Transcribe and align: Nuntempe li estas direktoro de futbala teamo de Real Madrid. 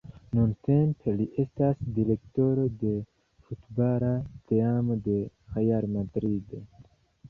Nuntempe 0.37 1.11
li 1.19 1.27
estas 1.43 1.83
direktoro 1.99 2.65
de 2.85 2.95
futbala 3.45 4.13
teamo 4.51 5.01
de 5.11 5.23
Real 5.55 5.91
Madrid. 5.97 6.63